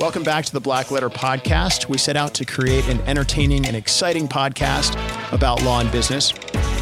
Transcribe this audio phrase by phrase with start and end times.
[0.00, 1.90] Welcome back to the Black Letter Podcast.
[1.90, 4.94] We set out to create an entertaining and exciting podcast
[5.30, 6.32] about law and business,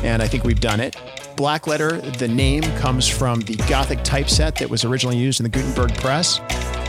[0.04, 0.94] and I think we've done it.
[1.36, 5.50] Black Letter, the name comes from the Gothic typeset that was originally used in the
[5.50, 6.40] Gutenberg press.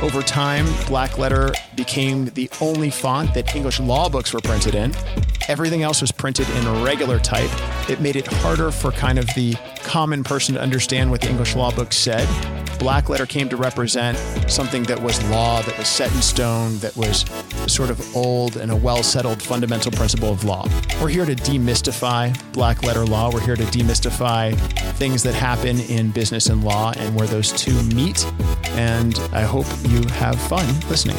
[0.04, 4.94] Over time, Black Letter became the only font that English law books were printed in.
[5.48, 7.50] Everything else was printed in regular type.
[7.90, 11.56] It made it harder for kind of the common person to understand what the English
[11.56, 12.28] law book said.
[12.80, 14.18] Black letter came to represent
[14.50, 17.26] something that was law, that was set in stone, that was
[17.68, 20.66] sort of old and a well settled fundamental principle of law.
[21.02, 23.32] We're here to demystify black letter law.
[23.34, 24.58] We're here to demystify
[24.96, 28.26] things that happen in business and law and where those two meet.
[28.70, 31.18] And I hope you have fun listening.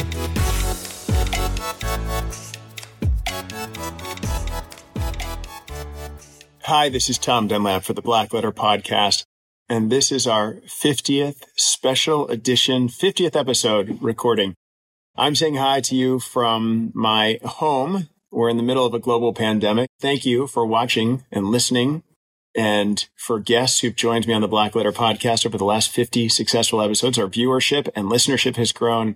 [6.63, 9.25] Hi, this is Tom Dunlap for the Black Letter Podcast.
[9.71, 14.53] And this is our 50th special edition, 50th episode recording.
[15.15, 18.09] I'm saying hi to you from my home.
[18.31, 19.87] We're in the middle of a global pandemic.
[20.01, 22.03] Thank you for watching and listening
[22.53, 26.27] and for guests who've joined me on the Black Letter podcast over the last 50
[26.27, 27.17] successful episodes.
[27.17, 29.15] Our viewership and listenership has grown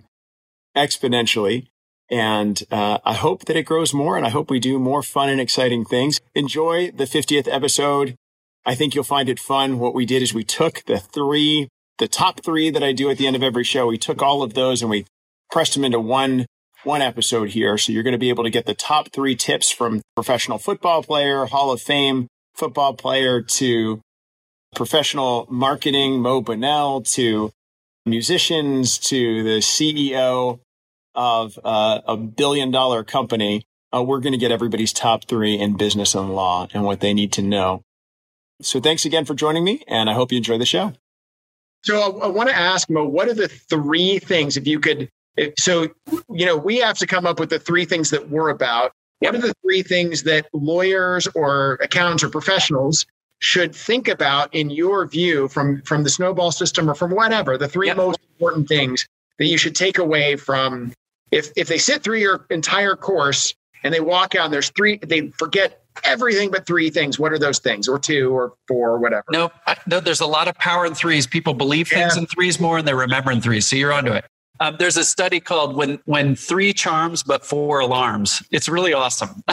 [0.74, 1.66] exponentially.
[2.10, 5.28] And uh, I hope that it grows more and I hope we do more fun
[5.28, 6.18] and exciting things.
[6.34, 8.16] Enjoy the 50th episode.
[8.66, 9.78] I think you'll find it fun.
[9.78, 13.16] What we did is we took the three, the top three that I do at
[13.16, 13.86] the end of every show.
[13.86, 15.06] We took all of those and we
[15.50, 16.46] pressed them into one,
[16.82, 17.78] one episode here.
[17.78, 21.02] So you're going to be able to get the top three tips from professional football
[21.02, 24.00] player, Hall of Fame football player to
[24.74, 27.52] professional marketing, Mo Bunnell to
[28.04, 30.60] musicians to the CEO
[31.14, 33.64] of uh, a billion dollar company,
[33.94, 37.14] uh, we're going to get everybody's top three in business and law and what they
[37.14, 37.82] need to know.
[38.62, 40.92] So thanks again for joining me, and I hope you enjoy the show.
[41.84, 45.08] So I, I want to ask Mo, what are the three things, if you could?
[45.36, 45.88] If, so,
[46.30, 48.92] you know, we have to come up with the three things that we're about.
[49.20, 53.06] What are the three things that lawyers or accountants or professionals
[53.38, 57.68] should think about in your view from from the snowball system or from whatever the
[57.68, 57.96] three yep.
[57.96, 59.06] most important things
[59.38, 60.92] that you should take away from
[61.30, 64.98] if if they sit through your entire course and they walk out and there's three
[64.98, 68.98] they forget everything but three things what are those things or two or four or
[68.98, 69.50] whatever no
[69.86, 72.22] no there's a lot of power in threes people believe things yeah.
[72.22, 74.24] in threes more and they remember in threes so you're onto it
[74.58, 79.42] um, there's a study called when when three charms but four alarms it's really awesome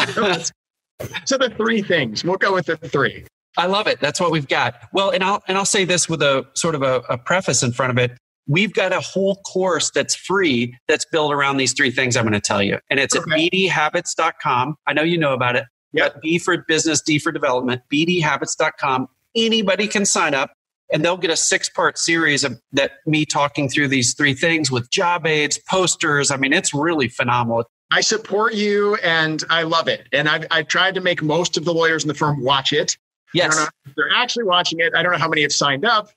[1.26, 3.26] so the three things we'll go with the three
[3.56, 4.00] I love it.
[4.00, 4.74] That's what we've got.
[4.94, 7.72] Well, and I'll and I'll say this with a sort of a, a preface in
[7.72, 8.18] front of it
[8.48, 12.34] we've got a whole course that's free that's built around these three things I'm going
[12.34, 12.80] to tell you.
[12.90, 13.46] And it's okay.
[13.46, 14.76] at bdhabits.com.
[14.88, 15.66] I know you know about it.
[15.94, 16.10] Yeah.
[16.22, 19.08] B for business, D for development, bdhabits.com.
[19.36, 20.52] Anybody can sign up
[20.92, 24.72] and they'll get a six part series of that me talking through these three things
[24.72, 26.32] with job aids, posters.
[26.32, 27.66] I mean, it's really phenomenal.
[27.92, 30.08] I support you and I love it.
[30.12, 32.98] And I've, I've tried to make most of the lawyers in the firm watch it.
[33.34, 33.70] Yes.
[33.96, 34.94] they're actually watching it.
[34.96, 36.10] I don't know how many have signed up.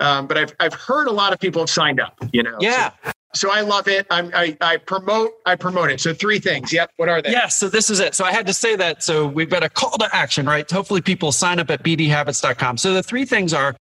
[0.00, 2.18] Um, but I've I've heard a lot of people have signed up.
[2.32, 2.56] You know.
[2.60, 2.90] Yeah.
[3.04, 4.06] So, so I love it.
[4.10, 6.00] I'm, I, I promote I promote it.
[6.00, 6.72] So three things.
[6.72, 6.90] Yep.
[6.96, 7.32] What are they?
[7.32, 7.48] Yeah.
[7.48, 8.14] So this is it.
[8.14, 9.02] So I had to say that.
[9.02, 10.68] So we've got a call to action, right?
[10.70, 12.76] Hopefully people sign up at bdhabits.com.
[12.78, 13.76] So the three things are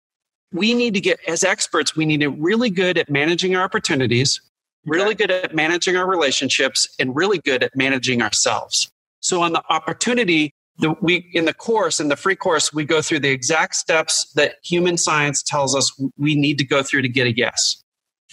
[0.52, 4.40] we need to get as experts, we need to really good at managing our opportunities,
[4.86, 8.90] really good at managing our relationships, and really good at managing ourselves.
[9.20, 13.02] So on the opportunity, the, we in the course in the free course we go
[13.02, 17.10] through the exact steps that human science tells us we need to go through to
[17.10, 17.83] get a yes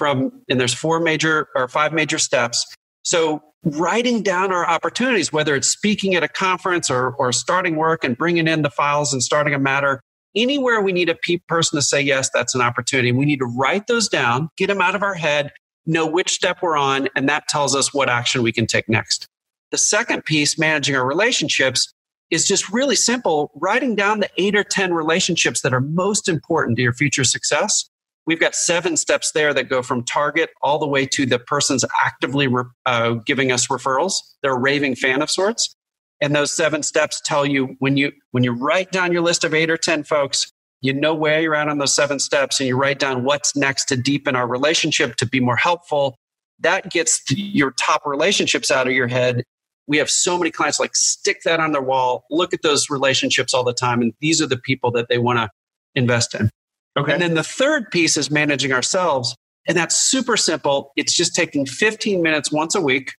[0.00, 2.64] from and there's four major or five major steps
[3.02, 8.02] so writing down our opportunities whether it's speaking at a conference or, or starting work
[8.02, 10.00] and bringing in the files and starting a matter
[10.34, 13.52] anywhere we need a pe- person to say yes that's an opportunity we need to
[13.58, 15.52] write those down get them out of our head
[15.84, 19.26] know which step we're on and that tells us what action we can take next
[19.70, 21.92] the second piece managing our relationships
[22.30, 26.76] is just really simple writing down the eight or 10 relationships that are most important
[26.76, 27.90] to your future success.
[28.26, 31.84] We've got seven steps there that go from target all the way to the person's
[32.04, 32.48] actively
[32.86, 34.14] uh, giving us referrals.
[34.42, 35.74] They're a raving fan of sorts.
[36.20, 39.54] And those seven steps tell you when you when you write down your list of
[39.54, 40.52] eight or 10 folks,
[40.82, 43.86] you know where you're at on those seven steps and you write down what's next
[43.86, 46.16] to deepen our relationship to be more helpful.
[46.58, 49.44] That gets your top relationships out of your head
[49.90, 53.52] we have so many clients like stick that on their wall, look at those relationships
[53.52, 54.00] all the time.
[54.00, 55.50] And these are the people that they want to
[55.96, 56.48] invest in.
[56.98, 57.12] Okay.
[57.12, 59.34] And then the third piece is managing ourselves.
[59.68, 60.92] And that's super simple.
[60.96, 63.12] It's just taking 15 minutes once a week,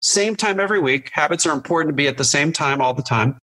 [0.00, 1.10] same time every week.
[1.12, 3.38] Habits are important to be at the same time all the time.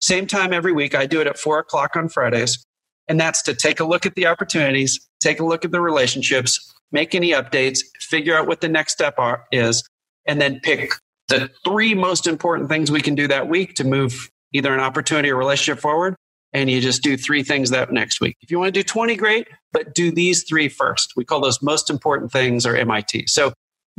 [0.00, 0.94] Same time every week.
[0.94, 2.64] I do it at four o'clock on Fridays.
[3.08, 6.72] And that's to take a look at the opportunities, take a look at the relationships,
[6.92, 9.82] make any updates, figure out what the next step are, is,
[10.26, 10.92] and then pick
[11.28, 15.30] the three most important things we can do that week to move either an opportunity
[15.30, 16.14] or relationship forward.
[16.52, 18.36] And you just do three things that next week.
[18.40, 21.12] If you want to do 20, great, but do these three first.
[21.16, 23.28] We call those most important things or MIT.
[23.28, 23.52] So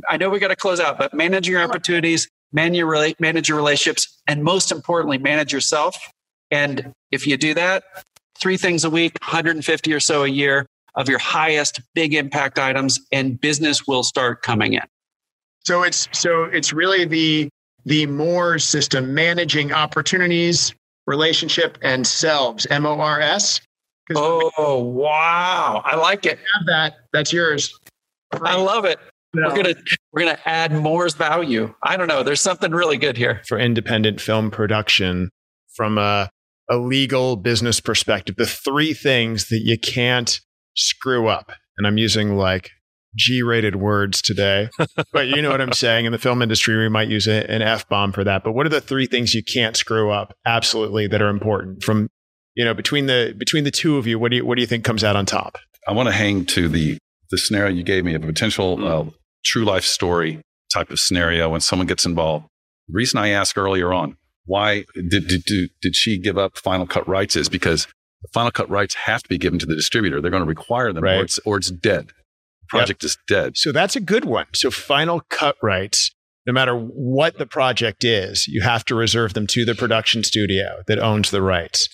[0.10, 3.58] I know we got to close out, but manage your opportunities, manage your, manage your
[3.58, 5.98] relationships, and most importantly, manage yourself.
[6.50, 7.84] And if you do that,
[8.38, 10.66] three things a week, 150 or so a year
[10.96, 14.84] of your highest big impact items, and business will start coming in.
[15.64, 17.50] So it's so it's really the
[17.86, 20.74] the more system managing opportunities,
[21.12, 22.66] relationship, and selves.
[22.68, 23.62] M O R S.
[24.16, 25.82] Oh wow!
[25.86, 26.40] I like it.
[26.40, 26.96] Have that.
[27.14, 27.78] That's yours.
[28.34, 28.98] I love it.
[29.34, 29.48] No.
[29.48, 29.76] We're gonna
[30.12, 31.74] we're gonna add Moore's value.
[31.84, 32.24] I don't know.
[32.24, 35.30] There's something really good here for independent film production
[35.76, 36.30] from a
[36.70, 38.36] a legal business perspective.
[38.38, 40.40] The three things that you can't
[40.76, 42.72] screw up, and I'm using like
[43.16, 44.70] G rated words today,
[45.14, 46.06] but you know what I'm saying.
[46.06, 48.44] In the film industry, we might use a, an F bomb for that.
[48.44, 52.10] But what are the three things you can't screw up absolutely that are important from,
[52.56, 54.68] you know, between the, between the two of you, what do you, what do you
[54.68, 55.58] think comes out on top?
[55.88, 56.98] I want to hang to the,
[57.32, 59.06] the scenario you gave me of a potential uh,
[59.44, 60.42] true life story
[60.74, 62.46] type of scenario when someone gets involved.
[62.88, 64.16] The reason I asked earlier on,
[64.46, 67.88] why did, did, did, did she give up final cut rights is because
[68.22, 70.22] the final cut rights have to be given to the distributor.
[70.22, 71.18] They're going to require them right.
[71.18, 72.12] or, it's, or it's dead
[72.72, 73.08] project yep.
[73.08, 73.58] is dead.
[73.58, 74.48] So that's a good one.
[74.54, 76.12] So final cut rights,
[76.46, 80.82] no matter what the project is, you have to reserve them to the production studio
[80.88, 81.88] that owns the rights.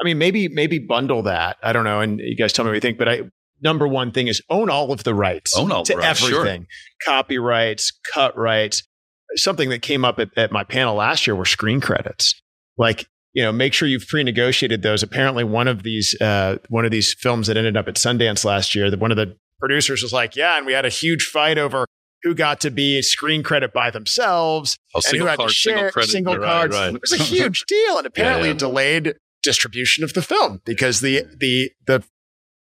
[0.00, 1.56] I mean, maybe maybe bundle that.
[1.62, 2.98] I don't know, and you guys tell me what you think.
[2.98, 3.20] But I
[3.62, 5.56] number one thing is own all of the rights.
[5.56, 7.14] Own all to rights, everything, sure.
[7.14, 8.82] copyrights, cut rights.
[9.36, 12.40] Something that came up at, at my panel last year were screen credits.
[12.76, 15.02] Like you know, make sure you've pre-negotiated those.
[15.02, 18.74] Apparently, one of these uh, one of these films that ended up at Sundance last
[18.74, 21.56] year, that one of the producers was like, yeah, and we had a huge fight
[21.56, 21.86] over
[22.22, 25.76] who got to be screen credit by themselves oh, and who had card, to share
[25.76, 26.74] single, credit, single cards.
[26.74, 26.94] Right, right.
[26.94, 28.58] It was a huge deal, and apparently yeah, yeah.
[28.58, 32.04] delayed distribution of the film because the the the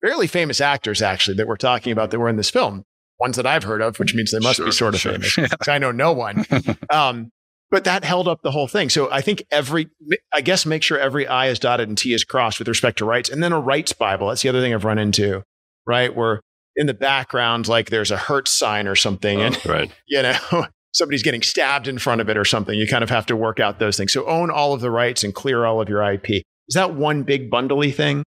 [0.01, 2.85] fairly famous actors actually that we're talking about that were in this film,
[3.19, 5.19] ones that I've heard of, which means they must sure, be sort of sure.
[5.19, 5.69] famous.
[5.69, 6.47] I know no one.
[6.91, 7.31] Um,
[7.71, 8.91] but that held up the whole thing.
[8.91, 9.89] So I think every,
[10.31, 13.07] I guess, make sure every I is dotted and T is crossed with respect to
[13.07, 14.29] rights, and then a rights Bible.
[14.29, 15.43] That's the other thing I've run into,
[15.87, 16.15] right?
[16.15, 16.43] Where
[16.77, 19.41] in the background, like there's a Hertz sign or something.
[19.41, 19.91] Oh, and, right.
[20.07, 20.37] you know,
[20.93, 22.79] somebody's getting stabbed in front of it or something.
[22.79, 24.13] You kind of have to work out those things.
[24.13, 26.31] So own all of the rights and clear all of your IP.
[26.69, 28.25] Is that one big bundly thing?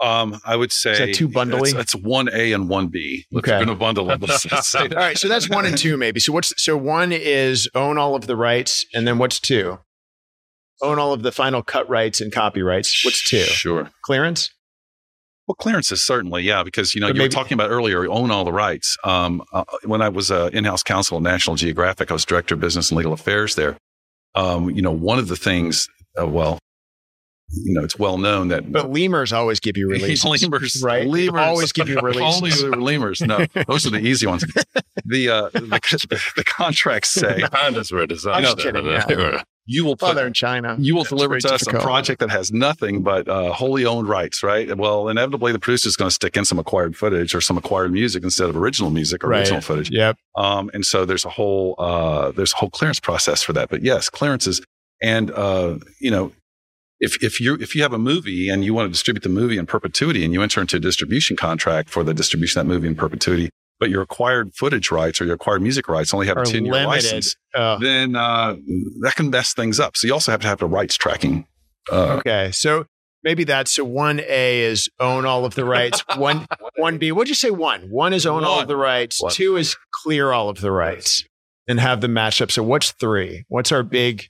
[0.00, 1.72] Um, I would say Is that too bundly.
[1.72, 3.26] That's one A and one B.
[3.34, 4.22] Okay, going to bundle them.
[4.22, 6.20] all right, so that's one and two maybe.
[6.20, 9.80] So what's so one is own all of the rights, and then what's two?
[10.82, 13.04] Own all of the final cut rights and copyrights.
[13.04, 13.38] What's two?
[13.38, 13.90] Sure.
[14.02, 14.50] Clearance.
[15.48, 18.30] Well, clearances certainly, yeah, because you know but you maybe- were talking about earlier, own
[18.30, 18.98] all the rights.
[19.02, 22.60] Um, uh, when I was uh, in-house counsel at National Geographic, I was director of
[22.60, 23.78] business and legal affairs there.
[24.34, 25.88] Um, you know, one of the things,
[26.20, 26.58] uh, well,
[27.50, 28.70] you know, it's well known that.
[28.70, 31.06] But lemurs always give you releases, lemurs, right?
[31.06, 32.62] Lemurs always give you releases.
[32.62, 33.22] Only lemurs.
[33.22, 34.44] No, those are the easy ones.
[35.04, 35.60] The uh, the,
[36.36, 37.42] the contracts say.
[37.50, 38.44] That's were designed.
[38.44, 38.84] I'm just kidding.
[38.84, 40.76] Yeah you will put, in China.
[40.78, 41.82] You will deliver to us difficult.
[41.82, 44.74] a project that has nothing but uh, wholly owned rights, right?
[44.74, 47.92] Well, inevitably the producer is going to stick in some acquired footage or some acquired
[47.92, 49.40] music instead of original music or right.
[49.40, 49.90] original footage.
[49.90, 50.16] Yep.
[50.36, 53.68] Um, and so there's a whole uh, there's a whole clearance process for that.
[53.68, 54.62] But yes, clearances
[55.02, 56.32] and uh, you know
[56.98, 59.58] if if you if you have a movie and you want to distribute the movie
[59.58, 62.88] in perpetuity and you enter into a distribution contract for the distribution of that movie
[62.88, 66.44] in perpetuity, but your acquired footage rights or your acquired music rights only have a
[66.44, 68.56] 10 year license, uh, then uh,
[69.00, 69.96] that can mess things up.
[69.96, 71.46] So you also have to have the rights tracking.
[71.90, 72.50] Uh, okay.
[72.52, 72.86] So
[73.22, 76.04] maybe that's so 1A is own all of the rights.
[76.16, 76.46] one,
[76.78, 77.50] 1B, what'd you say?
[77.50, 77.90] One.
[77.90, 78.44] One is own one.
[78.44, 79.22] all of the rights.
[79.22, 79.32] One.
[79.32, 81.24] Two is clear all of the rights
[81.68, 82.50] and have the match up.
[82.50, 83.44] So what's three?
[83.48, 84.28] What's our big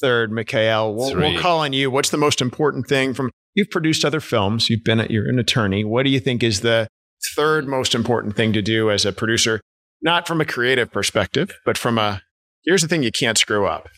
[0.00, 0.94] third, Mikhail?
[0.94, 1.90] We'll, we'll call on you.
[1.90, 4.68] What's the most important thing from you've produced other films?
[4.68, 5.84] You've been, at, you're an attorney.
[5.84, 6.88] What do you think is the
[7.34, 9.60] third most important thing to do as a producer,
[10.02, 12.22] not from a creative perspective, but from a
[12.64, 13.88] here's the thing you can't screw up.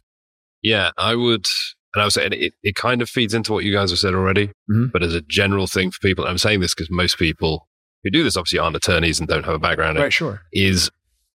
[0.62, 1.47] Yeah, I would.
[1.95, 4.14] And I was saying it, it kind of feeds into what you guys have said
[4.14, 4.87] already, mm-hmm.
[4.93, 7.69] but as a general thing for people, I'm saying this because most people
[8.02, 9.99] who do this obviously aren't attorneys and don't have a background.
[9.99, 10.43] Right, sure.
[10.52, 10.90] Is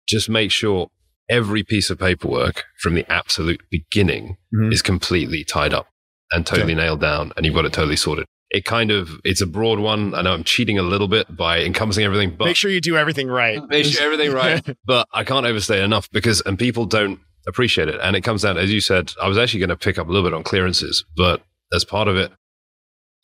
[0.07, 0.87] just make sure
[1.29, 4.71] every piece of paperwork from the absolute beginning mm-hmm.
[4.71, 5.87] is completely tied up
[6.31, 9.45] and totally nailed down and you've got it totally sorted it kind of it's a
[9.45, 10.15] broad one.
[10.15, 12.95] I know I'm cheating a little bit by encompassing everything, but make sure you do
[12.95, 13.61] everything right.
[13.67, 14.65] Make sure everything right.
[14.85, 17.99] but I can't overstate enough because and people don't appreciate it.
[18.01, 20.09] And it comes down, as you said, I was actually going to pick up a
[20.11, 21.43] little bit on clearances, but
[21.73, 22.31] as part of it,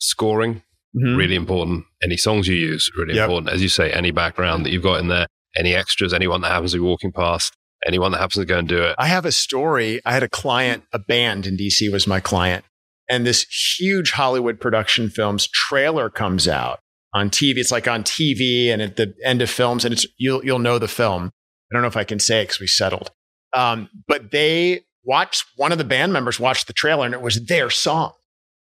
[0.00, 0.62] scoring
[0.94, 1.16] mm-hmm.
[1.16, 1.86] really important.
[2.04, 3.24] Any songs you use really yep.
[3.24, 3.54] important.
[3.54, 6.72] As you say, any background that you've got in there, any extras, anyone that happens
[6.72, 8.96] to be walking past, anyone that happens to go and do it.
[8.98, 10.02] I have a story.
[10.04, 12.66] I had a client, a band in DC was my client,
[13.08, 13.44] and this
[13.78, 16.80] huge Hollywood production films trailer comes out
[17.14, 17.58] on TV.
[17.58, 20.78] It's like on TV and at the end of films, and it's you'll you'll know
[20.78, 21.32] the film.
[21.70, 23.10] I don't know if I can say it because we settled.
[23.54, 27.46] Um, but they watched one of the band members watched the trailer, and it was
[27.46, 28.12] their song.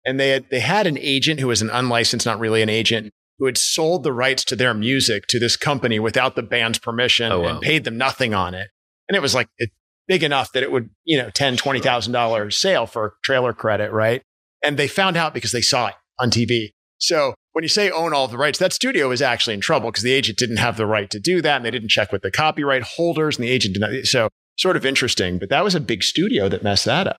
[0.07, 3.12] And they had they had an agent who was an unlicensed, not really an agent,
[3.38, 7.33] who had sold the rights to their music to this company without the band's permission
[7.33, 7.49] Oh, wow.
[7.49, 8.69] and paid them nothing on it.
[9.09, 9.71] And it was like it,
[10.08, 13.92] big enough that it would, you know, ten, twenty thousand dollars sale for trailer credit,
[13.92, 14.23] right?
[14.62, 16.70] And they found out because they saw it on TV.
[16.99, 20.02] So when you say own all the rights, that studio is actually in trouble because
[20.04, 22.30] the agent didn't have the right to do that, and they didn't check with the
[22.30, 23.90] copyright holders, and the agent did not.
[24.04, 27.16] So sort of interesting, but that was a big studio that messed that up.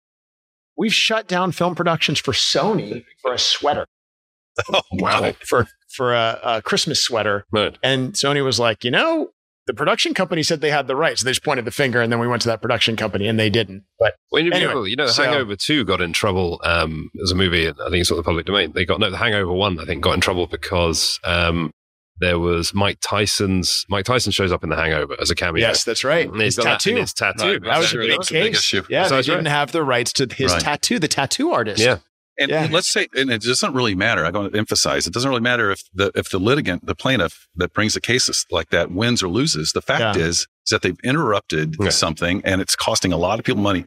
[0.78, 3.86] We've shut down film productions for Sony for a sweater,
[4.74, 5.34] Oh, wow.
[5.46, 7.78] for for a, a Christmas sweater, Right.
[7.84, 9.30] and Sony was like, you know,
[9.68, 11.24] the production company said they had the rights.
[11.24, 13.50] They just pointed the finger, and then we went to that production company, and they
[13.50, 13.84] didn't.
[14.00, 17.32] But Well, you, Anyway, know, you know, so- Hangover 2 got in trouble um, as
[17.32, 17.68] a movie.
[17.68, 18.74] I think it's sort of the public domain.
[18.74, 21.72] They got, no, The Hangover 1, I think, got in trouble because um,
[22.20, 25.60] there was Mike Tyson's, Mike Tyson shows up in The Hangover as a cameo.
[25.62, 26.28] yes, that's right.
[26.30, 27.02] And he's His got that in tattoo.
[27.02, 27.44] his tattoo.
[27.54, 27.64] Right.
[27.64, 28.60] That was a That big was a big case.
[28.60, 28.84] issue.
[28.90, 30.62] Yeah, they That's didn't have the rights to his Right.
[30.62, 31.82] tattoo, the tattoo artist.
[31.82, 31.98] Yeah.
[32.38, 32.68] And Yeah.
[32.72, 34.26] let's say, and it doesn't really matter.
[34.26, 37.48] I'm going to emphasize it doesn't really matter if the if the litigant, the plaintiff
[37.56, 39.72] that brings the cases like that wins or loses.
[39.72, 40.24] The fact Yeah.
[40.24, 41.90] is, is that they've interrupted Yeah.
[41.90, 43.86] something, and it's costing a lot of people money.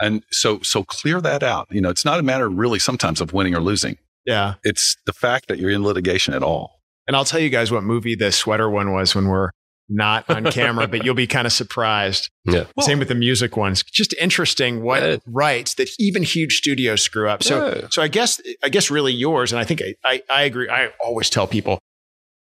[0.00, 1.66] And so, so clear that out.
[1.72, 3.98] You know, it's not a matter really sometimes of winning or losing.
[4.26, 4.54] yeah.
[4.62, 6.80] It's the fact that you're in litigation at all.
[7.08, 9.50] And I'll tell you guys what movie the sweater one was when we're
[9.88, 12.30] not on camera, but you'll be kind of surprised.
[12.50, 12.64] Yeah.
[12.80, 13.82] Same with the music ones.
[13.82, 15.16] Just interesting what Yeah.
[15.26, 17.42] rights that even huge studios screw up.
[17.42, 17.88] So, Yeah.
[17.90, 20.70] so I guess, I guess really yours, and I think I, I, I agree.
[20.70, 21.78] I always tell people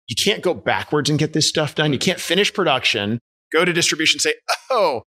[0.08, 1.92] you can't go backwards and get this stuff done.
[1.92, 3.20] You can't finish production,
[3.52, 4.34] go to distribution, say,
[4.70, 5.02] oh,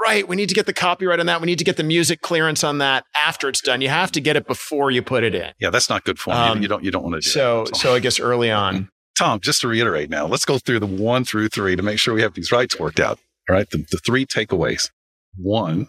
[0.00, 1.40] right, we need to get the copyright on that.
[1.40, 3.80] We need to get the music clearance on that after it's done.
[3.80, 5.52] You have to get it before you put it in.
[5.60, 6.36] Yeah, that's not good form.
[6.36, 7.76] You- Um, you don't you don't want to do So, that.
[7.76, 8.88] so I guess early on,
[9.20, 12.14] Tom, just to reiterate now, let's go through the one through three to make sure
[12.14, 13.18] we have these rights worked out.
[13.50, 13.68] All right.
[13.68, 14.88] The, the three takeaways.
[15.36, 15.88] One,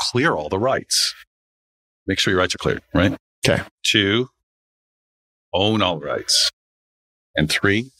[0.00, 1.14] clear all the rights.
[2.06, 3.14] Make sure your rights are cleared, right?
[3.46, 3.62] Okay.
[3.84, 4.30] Two,
[5.52, 6.50] own all rights.
[7.36, 7.90] And three,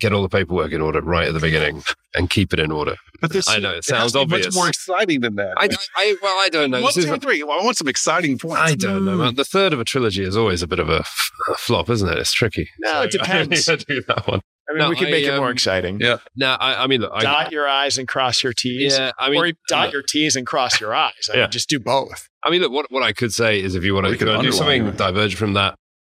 [0.00, 1.82] Get all the paperwork in order right at the beginning
[2.14, 2.96] and keep it in order.
[3.20, 4.46] but this I know, it sounds has to be obvious.
[4.46, 5.54] Much more exciting than that.
[5.58, 6.80] I, I, well, I don't know.
[6.82, 7.42] one, This two, what- three.
[7.42, 8.60] Well, I want some exciting points.
[8.60, 9.16] I don't know.
[9.18, 9.34] man.
[9.34, 12.08] The third of a trilogy is always a bit of a, f- a flop, isn't
[12.08, 12.18] it?
[12.18, 12.68] It's tricky.
[12.80, 13.68] No, it So I depends.
[13.68, 14.40] need to do that one.
[14.68, 15.98] I mean, No, we could I, make it more um, exciting.
[16.00, 16.18] Yeah.
[16.36, 18.96] No, I, I mean, look, I, dot your I's and cross your T's.
[18.96, 21.12] yeah, I mean, or dot look, your T's and cross your I's.
[21.32, 21.42] I Yeah.
[21.42, 22.28] mean, just do both.
[22.44, 24.86] I mean, look, what, what I could say is if you want to do something
[24.86, 24.96] it.
[24.96, 25.74] divergent from that,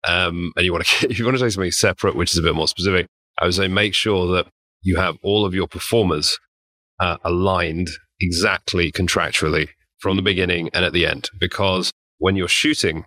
[0.08, 2.42] um, and you want to if you want to say something separate, which is a
[2.42, 3.08] bit more specific,
[3.42, 4.48] I would say make sure that
[4.82, 6.38] you have all of your performers
[7.00, 7.90] uh, aligned
[8.22, 13.06] exactly contractually from the beginning and at the end, because when you're shooting,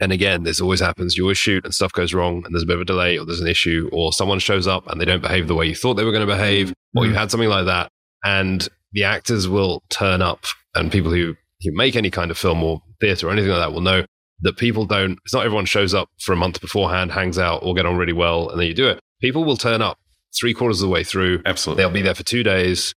[0.00, 1.16] and again, this always happens.
[1.16, 3.24] You always shoot and stuff goes wrong, and there's a bit of a delay, or
[3.24, 5.94] there's an issue, or someone shows up and they don't behave the way you thought
[5.94, 7.16] they were going to behave, or you Mhm.
[7.16, 7.88] had something like that,
[8.24, 10.44] and the actors will turn up,
[10.74, 13.72] and people who who make any kind of film or theater or anything like that
[13.72, 14.04] will know
[14.40, 15.16] that people don't.
[15.24, 18.12] It's not everyone shows up for a month beforehand, hangs out, or get on really
[18.12, 18.98] well, and then you do it.
[19.22, 19.98] People will turn up
[20.38, 21.42] three quarters of the way through.
[21.46, 21.82] Absolutely.
[21.82, 22.94] They'll be there for two days,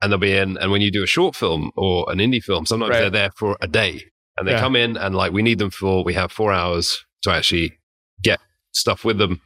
[0.00, 0.56] and they'll be in.
[0.58, 3.00] And when you do a short film or an indie film, sometimes Right.
[3.00, 4.04] they're there for a day,
[4.38, 4.60] and they Yeah.
[4.60, 6.04] come in and like we need them for.
[6.04, 7.78] We have four hours to actually
[8.22, 8.40] get
[8.72, 9.40] stuff with them,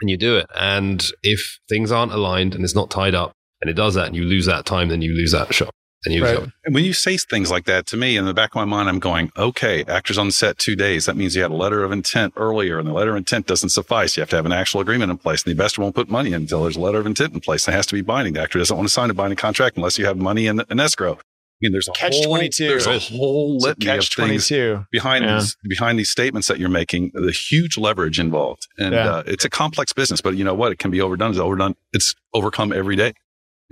[0.00, 0.46] and you do it.
[0.58, 4.14] And if things aren't aligned and it's not tied up, and it does that, and
[4.16, 5.70] you lose that time, then you lose that shot.
[6.06, 6.38] And you Right.
[6.38, 6.48] lose.
[6.64, 8.88] And when you say things like that to me, in the back of my mind,
[8.88, 11.04] I'm going, okay, actors on set two days.
[11.06, 13.70] That means you had a letter of intent earlier, and the letter of intent doesn't
[13.70, 14.16] suffice.
[14.16, 15.42] You have to have an actual agreement in place.
[15.42, 17.66] And the investor won't put money in until there's a letter of intent in place.
[17.68, 18.34] It has to be binding.
[18.34, 20.78] The actor doesn't want to sign a binding contract unless you have money in, in
[20.80, 21.14] escrow.
[21.14, 21.18] I
[21.62, 22.68] mean, there's a Catch whole, 22.
[22.68, 24.84] There's a whole It's a litany of catch things 22.
[24.92, 25.38] behind Yeah.
[25.38, 27.12] these behind these statements that you're making.
[27.14, 29.10] The huge leverage involved, and Yeah.
[29.16, 30.20] uh, it's a complex business.
[30.20, 30.70] But you know what?
[30.72, 31.30] It can be overdone.
[31.30, 31.74] It's overdone.
[31.94, 33.14] It's overcome every day.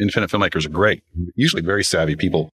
[0.00, 1.02] Independent filmmakers are great,
[1.34, 2.50] usually very savvy people,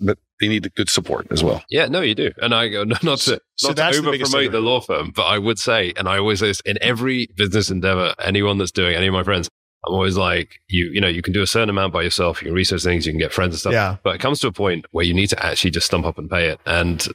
[0.00, 1.62] but they need good support as well.
[1.70, 2.30] Yeah, no, you do.
[2.40, 5.12] And I go not to So not to that's the over promote the law firm,
[5.14, 8.72] but I would say, and I always say this in every business endeavor, anyone that's
[8.72, 9.48] doing any of my friends,
[9.86, 12.42] I'm always like, you, you know, you can do a certain amount by yourself.
[12.42, 13.72] You can research things, you can get friends and stuff.
[13.72, 13.96] Yeah.
[14.02, 16.28] But it comes to a point where you need to actually just stump up and
[16.28, 16.60] pay it.
[16.66, 17.06] And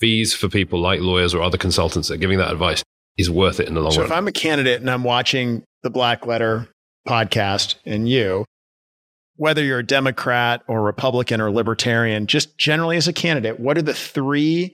[0.00, 2.82] fees for people like lawyers or other consultants that are giving that advice
[3.16, 4.08] is worth it in the long So run.
[4.08, 6.68] So if I'm a candidate and I'm watching the Black Letter
[7.08, 8.44] podcast and you,
[9.36, 13.82] whether you're a Democrat or Republican or Libertarian, just generally as a candidate, what are
[13.82, 14.72] the three,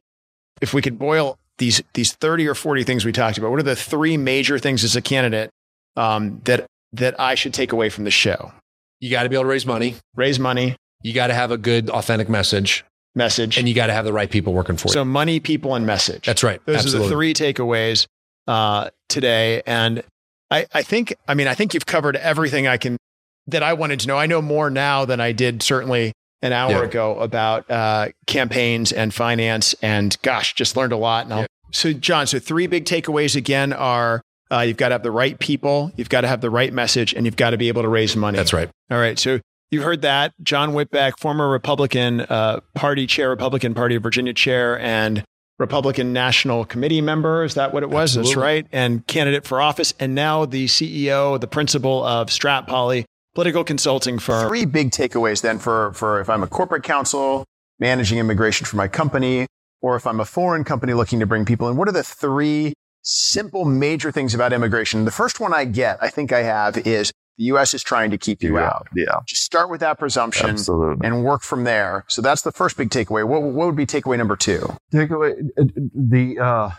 [0.61, 3.65] if we could boil these, these 30 or 40 things we talked about, what are
[3.65, 5.51] the three major things as a candidate
[5.97, 8.53] um, that, that I should take away from the show?
[9.01, 9.97] You got to be able to raise money.
[10.15, 10.77] Raise money.
[11.03, 12.85] You got to have a good, authentic message.
[13.15, 13.59] Message.
[13.59, 14.93] And you got to have the right people working for you.
[14.93, 16.25] So money, people, and message.
[16.25, 16.65] That's right.
[16.65, 17.07] Those Absolutely.
[17.07, 18.07] are the three takeaways
[18.47, 19.63] uh, today.
[19.67, 20.05] And
[20.51, 22.97] I, I think, I mean, I think you've covered everything I can
[23.47, 24.17] that I wanted to know.
[24.17, 26.83] I know more now than I did certainly an hour yeah.
[26.83, 29.75] ago about uh, campaigns and finance.
[29.83, 31.27] And gosh, just learned a lot.
[31.27, 31.47] And yeah.
[31.73, 35.39] So, John, so three big takeaways again are uh, you've got to have the right
[35.39, 37.89] people, you've got to have the right message, and you've got to be able to
[37.89, 38.37] raise money.
[38.37, 38.69] That's right.
[38.91, 39.19] All right.
[39.19, 40.35] So you heard that.
[40.43, 45.25] John Whitbeck, former Republican uh, Party chair, Republican Party of Virginia chair, and
[45.59, 47.45] Republican National Committee member.
[47.45, 48.11] Is that what it was?
[48.11, 48.31] Absolutely.
[48.31, 48.67] That's right.
[48.73, 49.95] And candidate for office.
[49.99, 54.49] And now the CEO, the principal of Strat Poly, political consulting firm.
[54.49, 57.45] Three big takeaways then for, for if I'm a corporate counsel
[57.79, 59.47] managing immigration for my company,
[59.81, 61.77] or if I'm a foreign company looking to bring people in.
[61.77, 65.05] What are the three simple major things about immigration?
[65.05, 67.75] The first one I get, I think I have, is the U.S.
[67.75, 68.89] is trying to keep you yeah, out.
[68.95, 69.21] Yeah.
[69.27, 71.05] Just start with that presumption Absolutely.
[71.07, 72.05] and work from there.
[72.09, 73.27] So that's the first big takeaway.
[73.27, 74.69] What, what would be takeaway number two?
[74.93, 76.71] Takeaway the uh,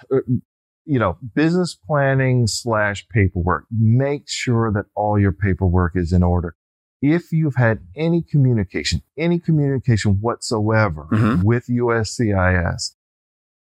[0.86, 3.66] you know business planning slash paperwork.
[3.72, 6.56] Make sure that all your paperwork is in order.
[7.02, 11.42] If you've had any communication, any communication whatsoever mm-hmm.
[11.42, 12.92] with USCIS,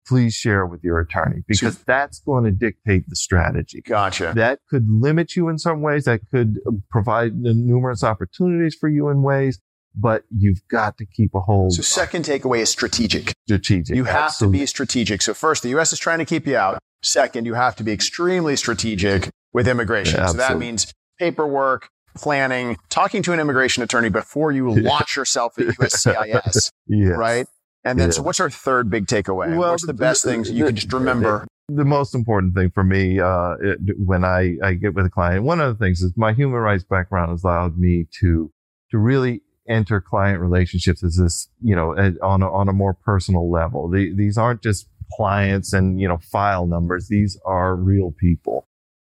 [0.07, 3.81] please share with your attorney because so, that's going to dictate the strategy.
[3.81, 4.31] Gotcha.
[4.35, 6.05] That could limit you in some ways.
[6.05, 9.59] That could provide numerous opportunities for you in ways,
[9.97, 11.73] but you've got to keep a hold.
[11.73, 13.33] So second takeaway is strategic.
[13.47, 13.95] Strategic.
[13.95, 14.59] You have Absolutely.
[14.59, 15.21] to be strategic.
[15.21, 15.93] So first, the U.S.
[15.93, 16.79] is trying to keep you out.
[17.01, 20.19] Second, you have to be extremely strategic with immigration.
[20.19, 25.57] Yeah, so that means paperwork, planning, talking to an immigration attorney before you launch yourself
[25.59, 26.71] at USCIS.
[26.87, 27.17] yes.
[27.17, 27.45] Right?
[27.83, 28.13] And then, Yeah.
[28.13, 29.55] so what's our third big takeaway?
[29.55, 31.45] Well, what's the best the- things you the- can just remember?
[31.67, 35.43] the most important thing for me uh, it, when I, I get with a client,
[35.45, 38.51] one of the things is my human rights background has allowed me to
[38.91, 43.49] to really enter client relationships as this, you know, on a, on a more personal
[43.49, 43.89] level.
[43.89, 48.67] The, these aren't just clients and you know file numbers; these are real people,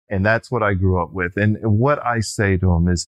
[0.09, 1.37] and that's what I grew up with.
[1.37, 3.07] And what I say to them is,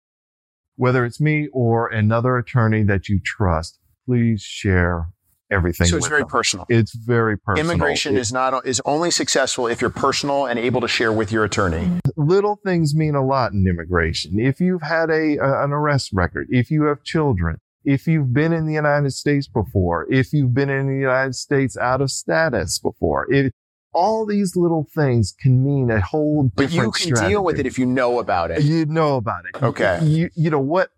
[0.75, 5.09] whether it's me or another attorney that you trust, please share
[5.51, 5.87] everything.
[5.87, 6.29] So it's very them.
[6.29, 6.65] personal.
[6.69, 7.71] It's very personal.
[7.71, 11.31] Immigration It- is not is only successful if you're personal and able to share with
[11.31, 11.99] your attorney.
[12.15, 14.39] little things mean a lot in immigration.
[14.39, 18.53] If you've had a, a an arrest record, if you have children, if you've been
[18.53, 22.77] in the United States before, if you've been in the United States out of status
[22.79, 23.53] before, it,
[23.93, 27.79] all these little things can mean a whole But you can deal with it if
[27.79, 28.63] you know about it.
[28.63, 29.63] You know about it.
[29.63, 29.99] Okay.
[30.03, 30.91] You, you know what?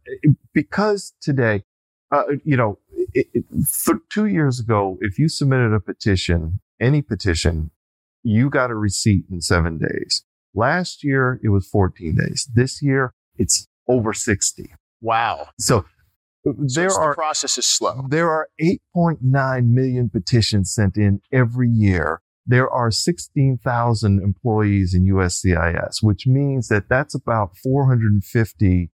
[0.53, 1.63] Because today,
[2.11, 2.79] uh, you know,
[3.13, 3.45] it, it,
[3.85, 7.71] th- two years ago, if you submitted a petition, any petition,
[8.23, 10.23] you got a receipt in seven days.
[10.53, 12.47] Last year, it was 14 days.
[12.53, 14.73] This year, it's over 60.
[15.01, 15.47] Wow.
[15.59, 15.83] So uh,
[16.43, 18.05] So there the are process is slow.
[18.09, 22.21] there are 8.9 million petitions sent in every year.
[22.45, 28.89] There are 16,000 employees in USCIS, which means that that's about 450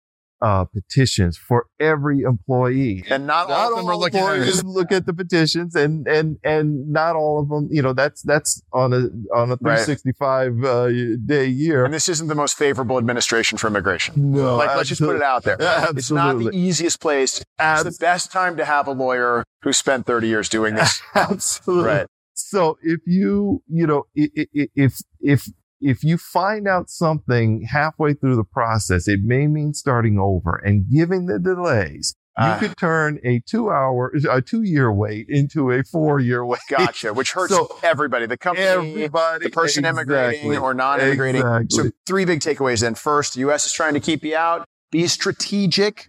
[0.42, 3.04] uh, petitions for every employee.
[3.08, 4.66] And not, all of them are looking at employees it.
[4.66, 7.68] look at the petitions, and and and not all of them.
[7.70, 9.78] You know, that's that's on a on a Right.
[9.78, 10.88] 365 uh,
[11.24, 11.84] day year.
[11.84, 14.32] And this isn't the most favorable administration for immigration.
[14.32, 15.60] No, like, let's just put it out there.
[15.62, 15.98] Absolutely.
[15.98, 17.42] It's not the easiest place.
[17.60, 21.00] It's the best time to have a lawyer who spent 30 years doing this.
[21.14, 21.84] Absolutely.
[21.84, 22.06] right.
[22.34, 25.46] So if you, you know, i- i- i- if, if,
[25.82, 30.88] if you find out something halfway through the process, it may mean starting over and
[30.90, 32.56] given the delays, you Ah.
[32.58, 36.60] could turn a two hour, a two year wait into a four year wait.
[36.70, 37.12] Gotcha.
[37.12, 38.24] Which hurts So- everybody.
[38.26, 41.42] The company, Everybody, the person immigrating or non-immigrating.
[41.42, 41.66] Exactly.
[41.70, 42.94] So three big takeaways then.
[42.94, 43.66] First, the U.S.
[43.66, 44.64] is trying to keep you out.
[44.90, 46.08] Be strategic.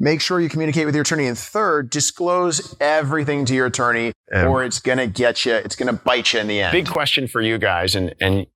[0.00, 1.26] Make sure you communicate with your attorney.
[1.28, 5.86] And third, disclose everything to your attorney or it's going to get you, it's going
[5.86, 6.72] to bite you in the end.
[6.72, 8.46] Big question for you guys and, and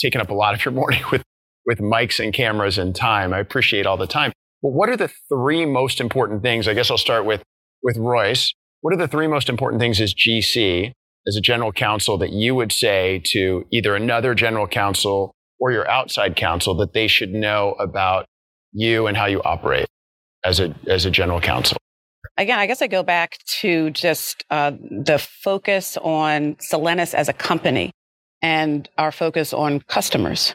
[0.00, 1.22] taking up a lot of your morning with,
[1.66, 3.32] with mics and cameras and time.
[3.32, 4.32] I appreciate all the time.
[4.62, 6.68] But what are the three most important things?
[6.68, 7.42] I guess I'll start with,
[7.82, 8.52] with Royce.
[8.82, 10.92] What are the three most important things as GC,
[11.26, 15.88] as a general counsel that you would say to either another general counsel or your
[15.90, 18.26] outside counsel that they should know about
[18.72, 19.86] you and how you operate
[20.44, 21.76] as a, as a general counsel?
[22.40, 27.32] again, I guess I go back to just uh, the focus on Solenis as a
[27.32, 27.92] company
[28.42, 30.54] and our focus on customers,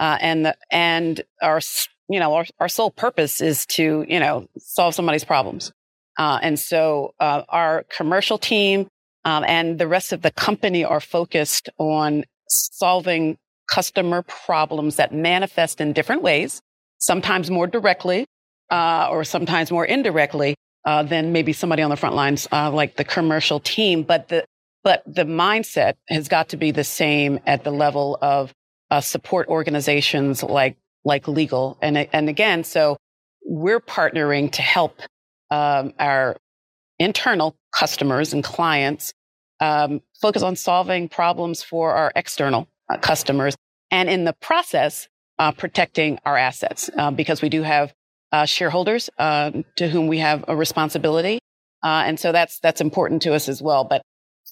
[0.00, 1.60] uh, and the, and our
[2.08, 5.72] you know our, our sole purpose is to you know solve somebody's problems,
[6.18, 8.88] uh, and so uh, our commercial team
[9.24, 13.36] um, and the rest of the company are focused on solving
[13.70, 16.60] customer problems that manifest in different ways,
[16.98, 18.26] sometimes more directly,
[18.70, 22.96] uh, or sometimes more indirectly uh, than maybe somebody on the front lines, uh, like
[22.96, 24.02] the commercial team.
[24.02, 24.44] But the
[24.88, 28.54] but the mindset has got to be the same at the level of
[28.90, 31.76] uh, support organizations like like legal.
[31.82, 32.96] And and again, so
[33.44, 35.02] we're partnering to help
[35.50, 36.38] um, our
[36.98, 39.12] internal customers and clients
[39.60, 43.54] um, focus on solving problems for our external uh, customers,
[43.90, 45.06] and in the process,
[45.38, 47.92] uh, protecting our assets uh, because we do have
[48.32, 51.40] uh, shareholders um, to whom we have a responsibility,
[51.82, 53.84] uh, and so that's that's important to us as well.
[53.84, 54.00] But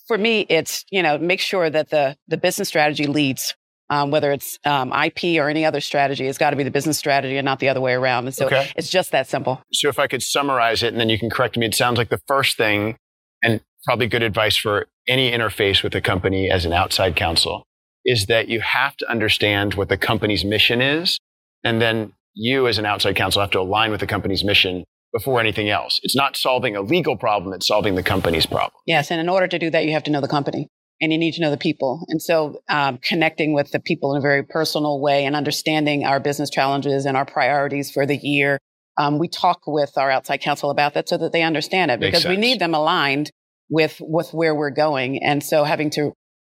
[0.07, 3.55] for me, it's you know make sure that the the business strategy leads.
[3.89, 6.99] Um, whether it's um, IP or any other strategy, it's got to be the business
[6.99, 8.25] strategy and not the other way around.
[8.25, 8.69] And so Okay.
[8.75, 9.63] it's just that simple.
[9.73, 12.09] So if I could summarize it and then you can correct me, it sounds like
[12.09, 12.97] the first thing
[13.45, 17.65] and probably good advice for any interface with a company as an outside counsel
[18.05, 21.21] is that you have to understand what the company's mission is.
[21.63, 25.41] And then you as an outside counsel have to align with the company's mission before
[25.41, 26.01] anything else.
[26.03, 27.55] It's not solving a legal problem.
[27.55, 28.73] It's solving the company's problem.
[28.87, 30.69] Yes, and in order to do that, you have to know the company
[31.01, 32.05] and you need to know the people.
[32.09, 36.21] And so, um, connecting with the people in a very personal way and understanding our
[36.21, 38.59] business challenges and our priorities for the year.
[38.99, 42.25] Um, we talk with our outside counsel about that so that they understand it because
[42.25, 43.31] we need them aligned
[43.69, 45.23] with with where we're going.
[45.23, 46.13] And so, having to,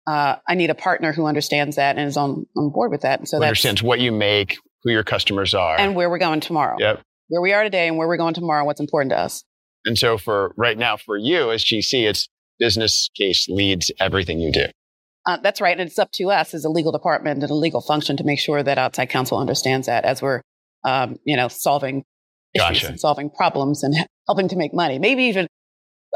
[0.08, 3.20] uh, I need a partner who understands that and is on on board with that.
[3.20, 5.78] And so Who that's understands what you make, who your customers are.
[5.78, 6.76] and where we're going tomorrow.
[6.80, 7.00] Yep.
[7.28, 8.64] Where we are today and where we're going tomorrow.
[8.64, 9.44] What's important to us.
[9.84, 14.52] And so for right now, for you as GC, it's business case leads everything you
[14.52, 14.66] do.
[15.26, 15.78] Uh, that's right.
[15.78, 18.40] And it's up to us as a legal department and a legal function to make
[18.40, 20.42] sure that outside counsel understands that as we're,
[20.84, 22.04] um, you know, solving
[22.54, 22.86] issues Gotcha.
[22.88, 23.94] and solving problems and
[24.26, 24.98] helping to make money.
[24.98, 25.46] Maybe even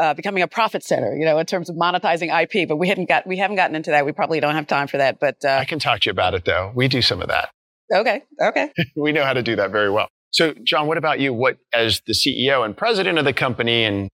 [0.00, 2.68] uh, becoming a profit center, you know, in terms of monetizing IP.
[2.68, 4.04] But we hadn't got we haven't gotten into that.
[4.04, 5.18] We probably don't have time for that.
[5.20, 6.72] But uh, I can talk to you about it though.
[6.74, 7.50] We do some of that.
[7.92, 8.70] okay, okay.
[8.96, 10.08] we know how to do that very well.
[10.36, 11.32] So, John, what about you?
[11.32, 14.10] What, as the CEO and president of the company, and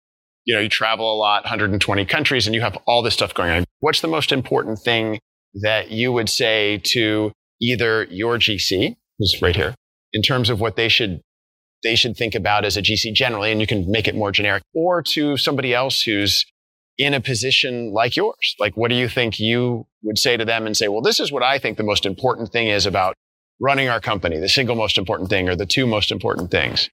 [0.44, 3.52] you know, you travel a lot, 120 countries, and you have all this stuff going
[3.52, 3.64] on.
[3.78, 5.20] What's the most important thing
[5.62, 7.30] that you would say to
[7.62, 9.76] either your GC, who's right here,
[10.12, 11.20] in terms of what they should
[11.84, 14.64] they should think about as a GC generally, and you can make it more generic,
[14.74, 16.44] or to somebody else who's
[16.98, 18.56] in a position like yours?
[18.58, 21.30] Like, what do you think you would say to them and say, well, this is
[21.30, 23.14] what I think the most important thing is about
[23.60, 26.90] running our company, the single most important thing or the two most important things?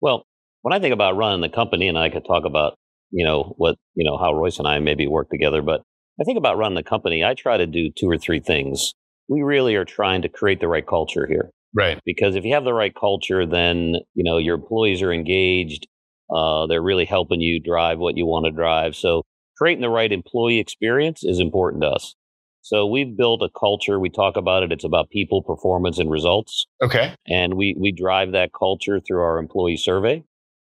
[0.00, 0.24] Well,
[0.62, 2.74] when I think about running the company, and I could talk about,
[3.10, 5.82] you know, what, you know, how Royce and I maybe work together, but
[6.20, 8.92] I think about running the company, I try to do two or three things.
[9.28, 12.00] We really are trying to create the right culture here Right.
[12.04, 15.86] because if you have the right culture, then, you know, your employees are engaged.
[16.34, 18.96] Uh, they're really helping you drive what you want to drive.
[18.96, 19.22] So
[19.56, 22.14] creating the right employee experience is important to us.
[22.62, 23.98] So we've built a culture.
[23.98, 24.72] We talk about it.
[24.72, 27.14] It's about people, performance, and results Okay.
[27.26, 30.22] and we we drive that culture through our employee survey.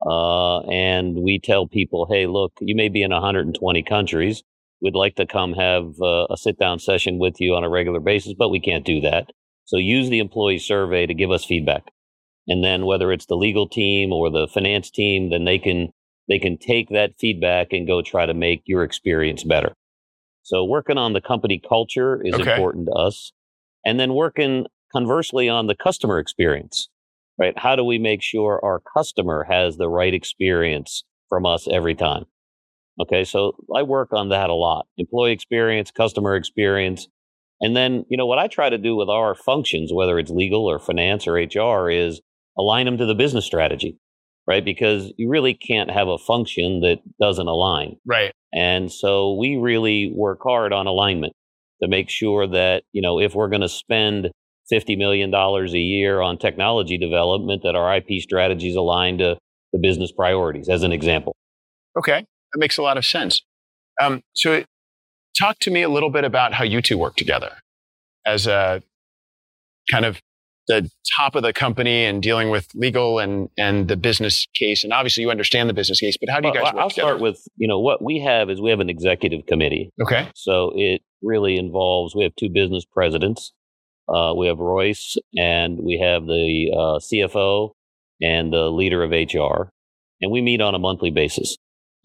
[0.05, 4.43] Uh, and we tell people, hey, look, you may be in 120 countries.
[4.83, 8.01] We'd like to come have uh, a sit down session with you on a regular
[8.01, 9.31] basis, but we can't do that.
[9.65, 11.85] So use the employee survey to give us feedback.
[12.47, 15.89] And then whether it's the legal team or the finance team, then they can
[16.29, 19.73] they can take that feedback and go try to make your experience better.
[20.45, 22.53] So working on the company culture is Okay.
[22.53, 23.33] important to us.
[23.85, 26.89] And then working conversely on the customer experience,
[27.39, 27.59] right?
[27.59, 32.27] How do we make sure our customer has the right experience from us every time?
[33.01, 33.25] Okay.
[33.25, 34.87] So I work on that a lot.
[34.99, 37.09] Employee experience, customer experience.
[37.61, 40.67] And then, you know, what I try to do with our functions, whether it's legal
[40.67, 42.21] or finance or HR is
[42.57, 43.99] align them to the business strategy,
[44.47, 44.65] right?
[44.65, 47.97] Because you really can't have a function that doesn't align.
[48.07, 48.33] Right.
[48.55, 51.33] And so we really work hard on alignment
[51.83, 54.31] to make sure that, you know, if we're going to spend
[54.73, 59.37] $50 million a year on technology development, that our IP strategies align to
[59.73, 61.35] the business priorities, as an example.
[61.99, 62.25] Okay.
[62.53, 63.43] That makes a lot of sense.
[64.01, 64.65] Um, so,
[65.39, 67.57] talk to me a little bit about how you two work together
[68.25, 68.83] as a
[69.91, 70.21] kind of
[70.67, 74.83] the top of the company and dealing with legal and, and the business case.
[74.85, 76.91] And obviously, you understand the business case, but how do you Well, guys work I'll
[76.91, 77.09] together?
[77.09, 79.91] start with, you know, what we have is we have an executive committee.
[80.03, 80.29] okay.
[80.35, 83.53] So it really involves, we have two business presidents.
[84.09, 87.71] Uh, we have Royce and we have the uh, CFO
[88.23, 89.71] and the leader of HR.
[90.21, 91.57] And we meet on a monthly basis.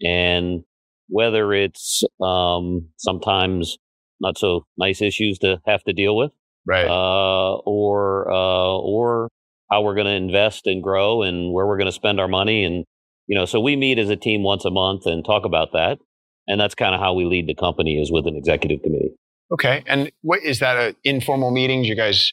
[0.02, 0.64] And
[1.08, 3.76] whether it's um, sometimes
[4.20, 6.30] not so nice issues to have to deal with,
[6.66, 6.86] Right.
[6.86, 9.28] uh, or uh, or
[9.70, 12.64] how we're going to invest and grow and where we're going to spend our money
[12.64, 12.84] and
[13.26, 15.98] you know so we meet as a team once a month and talk about that
[16.46, 19.14] and that's kind of how we lead the company is with an executive committee
[19.52, 19.82] okay.
[19.86, 20.76] And what is that?
[20.76, 21.88] A informal meetings?
[21.88, 22.32] You guys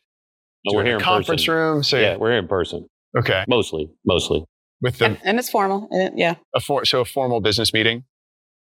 [0.66, 1.54] No, we're here in conference person.
[1.54, 1.84] room.
[1.84, 2.88] So yeah we're here in person
[3.18, 3.44] Okay.
[3.48, 4.44] Mostly, mostly.
[4.82, 5.88] With the and, and it's formal.
[6.16, 6.36] Yeah.
[6.54, 8.04] a for, so a formal business meeting.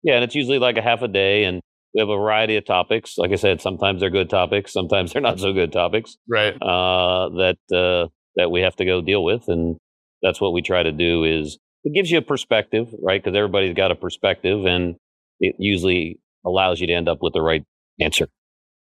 [0.04, 1.62] Yeah, and it's usually like a half a day, and
[1.98, 3.18] we have a variety of topics.
[3.18, 6.54] Like I said, sometimes they're good topics, sometimes they're not so good topics Right.
[6.54, 9.78] uh, that uh, that we have to go deal with, and
[10.22, 11.24] that's what we try to do.
[11.24, 13.22] Is it gives you a perspective, right?
[13.24, 14.96] Because everybody's got a perspective, and
[15.40, 17.64] it usually allows you to end up with the right
[18.00, 18.28] answer.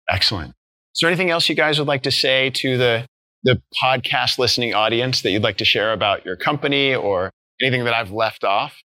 [0.09, 0.51] Excellent.
[0.95, 3.07] Is there anything else you guys would like to say to the
[3.43, 7.93] the podcast listening audience that you'd like to share about your company or anything that
[7.93, 8.81] I've left off?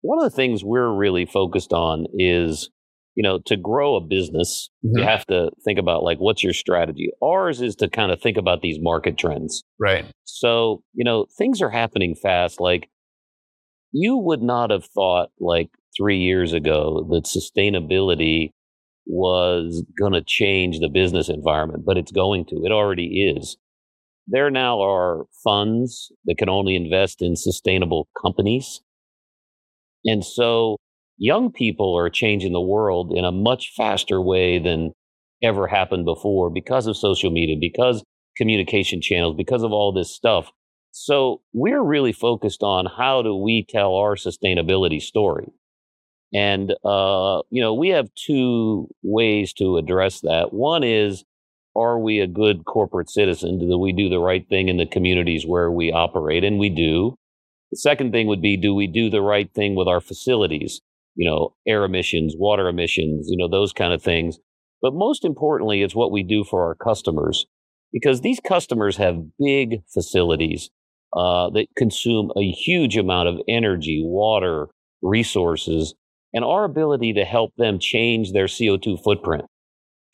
[0.00, 2.70] One of the things we're really focused on is,
[3.16, 5.04] you know, to grow a business, you Mhm.
[5.04, 7.10] have to think about like what's your strategy.
[7.22, 9.62] Ours is to kind of think about these market trends.
[9.78, 10.04] Right.
[10.24, 12.60] So, you know, things are happening fast.
[12.60, 12.88] Like
[13.92, 18.50] you would not have thought like three years ago that sustainability
[19.06, 22.62] was going to change the business environment, but it's going to.
[22.64, 23.56] It already is.
[24.28, 28.80] There now are funds that can only invest in sustainable companies.
[30.04, 30.76] And so
[31.20, 34.90] young people are changing the world in a much faster way than
[35.42, 38.02] ever happened before because of social media, because
[38.36, 40.50] communication channels, because of all this stuff.
[40.92, 45.52] So we're really focused on how do we tell our sustainability story.
[46.32, 50.52] And, uh, you know, we have two ways to address that.
[50.52, 51.24] One is,
[51.76, 53.58] are we a good corporate citizen?
[53.58, 56.44] Do we do the right thing in the communities where we operate?
[56.44, 57.14] And we do.
[57.72, 60.80] The second thing would be, do we do the right thing with our facilities?
[61.20, 64.38] You know, air emissions, water emissions, you know, those kind of things.
[64.80, 67.44] But most importantly, it's what we do for our customers
[67.92, 70.70] because these customers have big facilities
[71.14, 74.68] uh, that consume a huge amount of energy, water,
[75.02, 75.94] resources,
[76.32, 79.44] and our ability to help them change their CO2 footprint,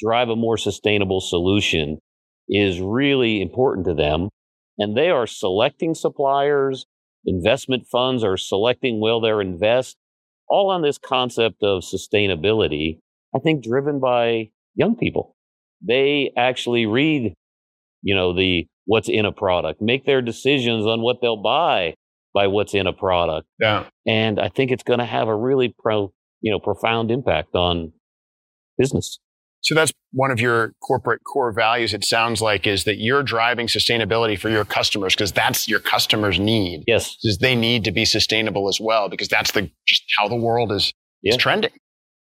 [0.01, 1.99] drive a more sustainable solution
[2.49, 4.31] is really important to them.
[4.79, 6.87] And they are selecting suppliers,
[7.25, 9.97] investment funds are selecting will they invest,
[10.49, 12.99] all on this concept of sustainability,
[13.35, 15.35] I think driven by young people.
[15.83, 17.35] They actually read,
[18.03, 21.95] you know, the what's in a product, make their decisions on what they'll buy
[22.33, 23.47] by what's in a product.
[23.59, 23.85] Yeah.
[24.07, 27.93] And I think it's going to have a really pro, you know, profound impact on
[28.79, 29.19] business.
[29.67, 31.93] So that's one of your corporate core values.
[31.93, 36.39] It sounds like is that you're driving sustainability for your customers because that's your customers'
[36.39, 36.85] need.
[36.87, 37.17] Yes.
[37.25, 40.71] Is they need to be sustainable as well because that's the just how the world
[40.71, 41.33] is Yeah.
[41.33, 41.73] is trending.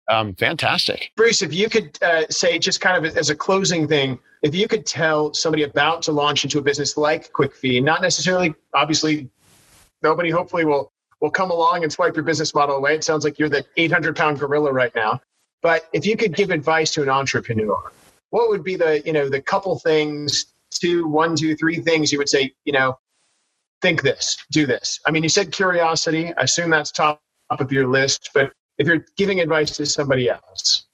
[0.10, 1.12] Um, fantastic.
[1.18, 4.70] Bruce, if you could uh, say, just kind of as a closing thing, if you
[4.70, 9.30] could tell somebody about to launch into a business like QuickFee, not necessarily, obviously,
[10.02, 12.96] nobody hopefully will will come along and swipe your business model away.
[12.96, 15.20] It sounds like you're the 800 pound gorilla right now.
[15.64, 17.92] But if you could give advice to an entrepreneur,
[18.30, 22.20] what would be the you know the couple things, two, one, two, three things you
[22.20, 23.00] would say, you know,
[23.82, 25.00] think this, do this.
[25.08, 26.34] I mean, you said curiosity.
[26.36, 30.86] I assume that's top of your list, but if you're giving advice to somebody else,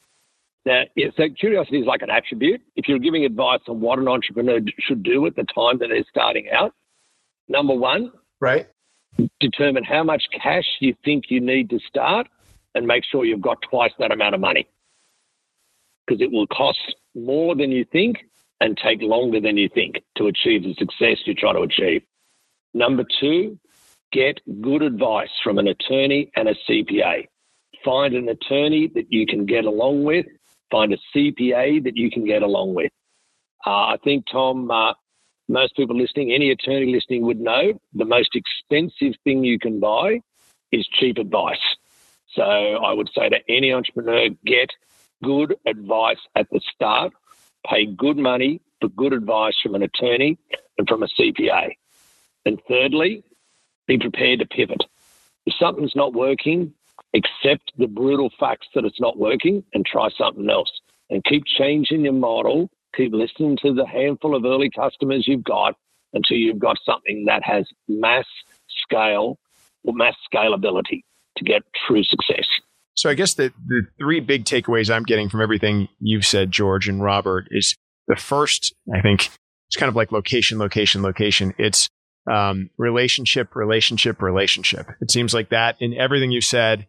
[0.65, 2.61] That yeah, so curiosity is like an attribute.
[2.75, 6.03] If you're giving advice on what an entrepreneur should do at the time that they're
[6.09, 6.73] starting out,
[7.47, 8.67] number one, right?
[9.39, 12.27] determine how much cash you think you need to start
[12.79, 14.65] and make sure you've got twice that amount of money.
[16.07, 18.19] Because it will cost more than you think
[18.61, 22.03] and take longer than you think to achieve the success you're trying to achieve.
[22.73, 23.59] Number two,
[24.13, 27.27] get good advice from an attorney and a CPA.
[27.83, 30.25] Find an attorney that you can get along with,
[30.71, 32.91] find a CPA that you can get along with.
[33.67, 34.93] Uh, I think, Tom, uh,
[35.49, 40.21] most people listening, any attorney listening would know the most expensive thing you can buy
[40.71, 41.57] is cheap advice.
[42.35, 44.69] So I would say to any entrepreneur, get
[45.23, 47.11] good advice at the start,
[47.65, 50.37] pay good money for good advice from an attorney
[50.77, 51.71] and from a CPA.
[52.45, 53.23] And thirdly,
[53.87, 54.83] be prepared to pivot.
[55.45, 56.73] If something's not working,
[57.13, 60.71] accept the brutal facts that it's not working and try something else.
[61.09, 65.75] And keep changing your model, keep listening to the handful of early customers you've got
[66.13, 68.25] until you've got something that has mass
[68.83, 69.39] scale
[69.83, 71.01] or mass scalability
[71.37, 72.45] to get true success.
[72.95, 76.89] So I guess the, the three big takeaways I'm getting from everything you've said, George
[76.89, 77.75] and Robert, is
[78.07, 79.29] the first, I think
[79.69, 81.53] it's kind of like location, location, location.
[81.57, 81.87] It's
[82.29, 84.87] um, relationship, relationship, relationship.
[84.99, 86.87] It seems like that in everything you said,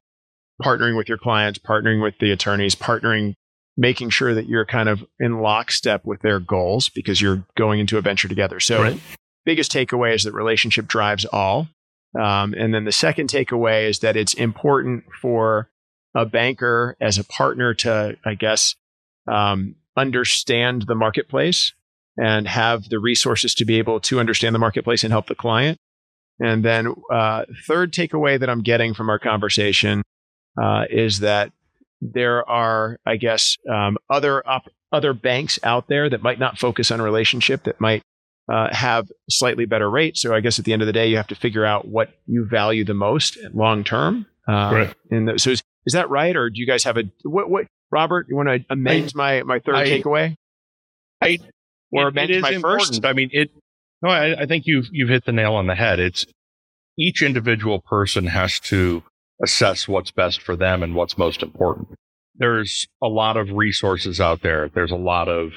[0.62, 3.35] partnering with your clients, partnering with the attorneys, partnering,
[3.76, 7.98] making sure that you're kind of in lockstep with their goals because you're going into
[7.98, 8.61] a venture together.
[8.61, 9.00] So Right.
[9.44, 11.68] biggest takeaway is that relationship drives all.
[12.18, 15.70] Um, and then the second takeaway is that it's important for
[16.14, 18.75] a banker as a partner to, I guess,
[19.31, 21.73] um, understand the marketplace
[22.16, 25.79] and have the resources to be able to understand the marketplace and help the client.
[26.40, 30.03] And then, uh, third takeaway that I'm getting from our conversation
[30.61, 31.53] uh, is that
[32.01, 36.90] there are, I guess, um, other op- other banks out there that might not focus
[36.90, 38.03] on relationship that might
[38.50, 40.20] uh, have slightly better rates.
[40.22, 42.10] So I guess at the end of the day, you have to figure out what
[42.26, 44.26] you value the most long term.
[44.48, 44.94] Uh, Right.
[45.10, 47.48] And the, so is, is that right, or do you guys have a what?
[47.48, 50.34] What Robert, you want to amend my my third I- takeaway?
[51.22, 51.38] I-
[51.92, 52.88] or it- amend it my important.
[52.88, 53.04] first?
[53.04, 53.50] I mean, it.
[54.02, 56.00] No, I, I think you've you've hit the nail on the head.
[56.00, 56.24] It's
[56.98, 59.02] each individual person has to
[59.42, 61.88] assess what's best for them and what's most important.
[62.36, 64.68] There's a lot of resources out there.
[64.68, 65.52] There's a lot of,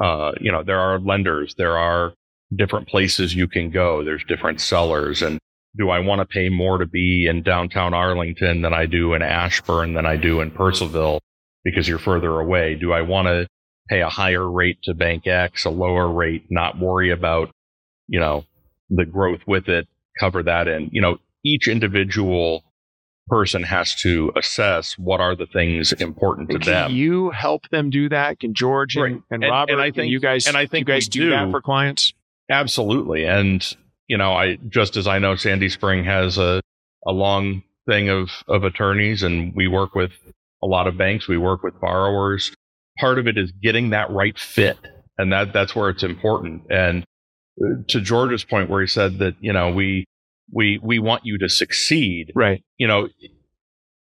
[0.00, 1.54] uh, you know, there are lenders.
[1.56, 2.14] There are
[2.56, 4.04] different places you can go.
[4.04, 5.22] There's different sellers.
[5.22, 5.38] And
[5.78, 9.22] do I want to pay more to be in downtown Arlington than I do in
[9.22, 11.20] Ashburn than I do in Purcellville
[11.64, 12.74] because you're further away?
[12.74, 13.46] Do I want to
[13.88, 17.50] pay a higher rate to bank X, a lower rate, not worry about,
[18.08, 18.44] you know,
[18.90, 19.88] the growth with it,
[20.20, 22.64] cover that in, you know, each individual
[23.28, 26.90] person has to assess what are the things important to them.
[26.90, 28.40] you help them do that?
[28.40, 29.22] Can George and, Right.
[29.30, 31.30] and And- Robert and I think- you guys and I think you guys we do,
[31.30, 32.12] that for clients?
[32.52, 33.24] Absolutely.
[33.24, 33.66] And,
[34.08, 36.60] you know, I just as I know Sandy Spring has a,
[37.06, 40.12] a long thing of, of attorneys and we work with
[40.62, 42.54] a lot of banks, we work with borrowers.
[42.98, 44.76] Part of it is getting that right fit.
[45.16, 46.64] And that that's where it's important.
[46.70, 47.04] And
[47.58, 50.04] uh, to George's point where he said that, you know, we
[50.52, 52.32] we we want you to succeed.
[52.34, 52.62] Right.
[52.76, 53.08] You know,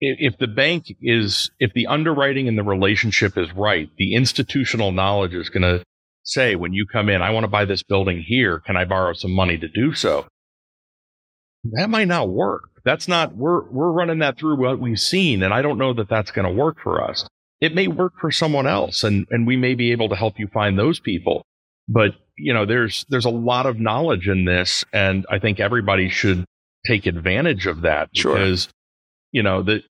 [0.01, 4.91] if, if the bank is if the underwriting and the relationship is right, the institutional
[4.91, 5.83] knowledge is going to
[6.25, 8.59] say when you come in, I want to buy this building here.
[8.59, 10.27] Can I borrow some money to do so?
[11.63, 12.63] That might not work.
[12.83, 15.41] That's not, we're, we're running that through what we've seen.
[15.41, 17.27] And I don't know that that's going to work for us.
[17.61, 20.47] It may work for someone else and, and we may be able to help you
[20.53, 21.43] find those people.
[21.87, 24.83] But, you know, there's, there's a lot of knowledge in this.
[24.93, 26.45] And I think everybody should
[26.85, 28.33] take advantage of that Sure.
[28.33, 28.69] because,
[29.31, 29.83] you know, that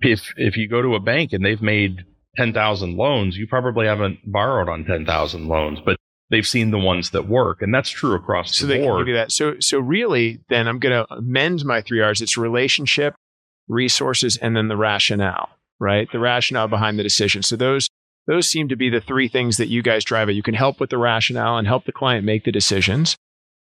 [0.00, 2.04] if, if you go to a bank and they've made
[2.36, 5.96] 10,000 loans, you probably haven't borrowed on 10,000 loans, but
[6.30, 7.62] they've seen the ones that work.
[7.62, 9.00] And that's true across so the they can board.
[9.00, 9.32] give you that.
[9.32, 12.20] So so really, then I'm going to amend my three R's.
[12.20, 13.14] It's relationship,
[13.68, 15.50] resources, and then the rationale.
[15.78, 17.42] Right, the rationale behind the decision.
[17.42, 17.88] So those
[18.28, 20.36] those seem to be the three things that you guys drive at.
[20.36, 23.16] You can help with the rationale and help the client make the decisions.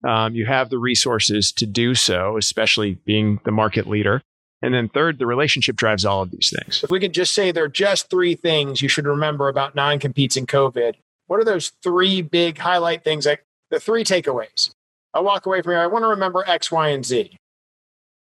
[0.05, 4.21] Um, you have the resources to do so, especially being the market leader.
[4.61, 6.83] And then third, the relationship drives all of these things.
[6.83, 9.99] If we could just say there are just three things you should remember about non
[9.99, 10.95] competes in COVID,
[11.27, 13.25] what are those three big highlight things?
[13.25, 14.71] Like the three takeaways.
[15.13, 15.79] I walk away from here.
[15.79, 17.37] I want to remember X, Y, and Z.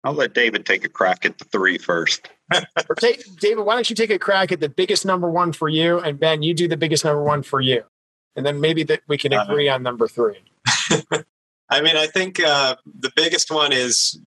[0.05, 2.29] I'll let David take a crack at the three first.
[2.89, 5.69] or take David, why don't you take a crack at the biggest number one for
[5.69, 7.83] you, and Ben, you do the biggest number one for you,
[8.37, 9.51] and then maybe that we can Uh-huh.
[9.51, 10.39] agree on number three.
[11.69, 14.21] I mean, I think uh, the biggest one is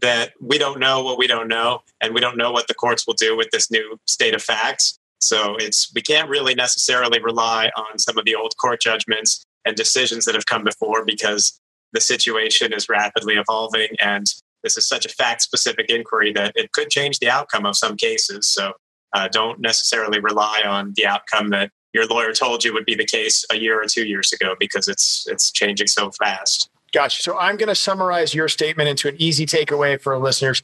[0.00, 3.06] that we don't know what we don't know, and we don't know what the courts
[3.06, 4.98] will do with this new state of facts.
[5.20, 9.76] So it's we can't really necessarily rely on some of the old court judgments and
[9.76, 11.60] decisions that have come before because
[11.92, 14.26] the situation is rapidly evolving, and
[14.62, 18.48] this is such a fact-specific inquiry that it could change the outcome of some cases.
[18.48, 18.72] So
[19.14, 23.06] uh, don't necessarily rely on the outcome that your lawyer told you would be the
[23.06, 26.70] case a year or two years ago because it's it's changing so fast.
[26.92, 27.22] Gotcha.
[27.22, 30.62] So I'm going to summarize your statement into an easy takeaway for listeners.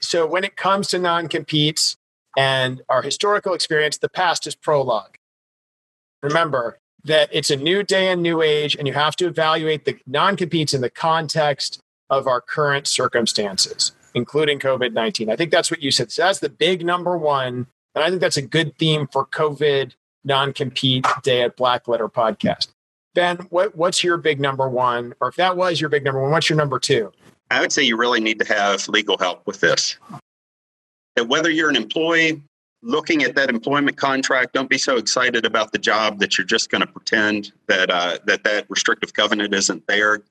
[0.00, 1.96] So when it comes to non-competes
[2.36, 5.16] and our historical experience, the past is prologue.
[6.22, 9.98] Remember that it's a new day and new age, and you have to evaluate the
[10.06, 15.30] non-competes in the context of our current circumstances, including COVID-19.
[15.30, 16.12] I think that's what you said.
[16.12, 17.66] So that's the big number one.
[17.94, 19.92] And I think that's a good theme for COVID
[20.24, 22.68] non-compete day at Black Letter Podcast.
[23.14, 25.14] Ben, what, what's your big number one?
[25.20, 27.12] Or if that was your big number one, what's your number two?
[27.50, 29.98] I would say you really need to have legal help with this.
[31.16, 32.42] That whether you're an employee
[32.82, 36.70] looking at that employment contract, don't be so excited about the job that you're just
[36.70, 40.22] going to pretend that uh, that that restrictive covenant isn't there.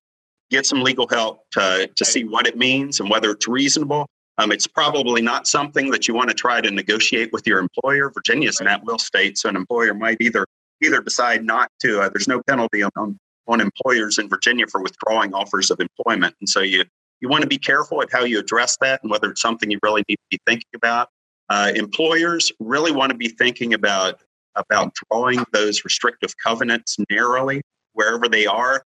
[0.50, 4.08] Get some legal help to to see what it means and whether it's reasonable.
[4.40, 8.10] Um, it's probably not something that you want to try to negotiate with your employer.
[8.10, 10.46] Virginia is an at-will state, so an employer might either
[10.82, 12.02] either decide not to.
[12.02, 16.50] Uh, there's no penalty on, on employers in Virginia for withdrawing offers of employment, and
[16.50, 16.84] so you
[17.22, 19.80] you want to be careful at how you address that and whether it's something you
[19.84, 21.10] really need to be thinking about.
[21.50, 24.22] Uh, employers really want to be thinking about
[24.56, 27.62] about drawing those restrictive covenants narrowly
[27.94, 28.84] wherever they are.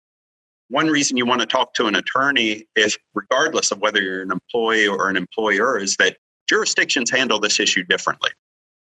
[0.70, 4.32] One reason you want to talk to an attorney is, regardless of whether you're an
[4.32, 6.18] employee or an employer, is that
[6.50, 8.32] jurisdictions handle this issue differently.